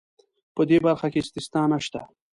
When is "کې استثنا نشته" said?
1.11-2.01